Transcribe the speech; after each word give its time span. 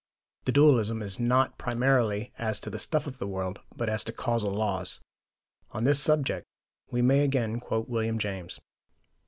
The 0.45 0.51
dualism 0.51 1.03
is 1.03 1.19
not 1.19 1.59
primarily 1.59 2.33
as 2.39 2.59
to 2.61 2.71
the 2.71 2.79
stuff 2.79 3.05
of 3.05 3.19
the 3.19 3.27
world, 3.27 3.59
but 3.75 3.87
as 3.87 4.03
to 4.05 4.11
causal 4.11 4.51
laws. 4.51 4.99
On 5.73 5.83
this 5.83 5.99
subject 5.99 6.47
we 6.89 7.03
may 7.03 7.23
again 7.23 7.59
quote 7.59 7.87
William 7.87 8.17
James. 8.17 8.59